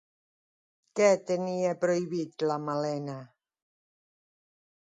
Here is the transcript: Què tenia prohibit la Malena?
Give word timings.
Què 0.99 1.09
tenia 1.31 1.75
prohibit 1.83 2.47
la 2.53 2.57
Malena? 2.65 3.21